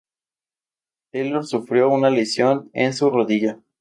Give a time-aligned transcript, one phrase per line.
[1.11, 3.59] Taylor sufrió una lesión en su rodilla.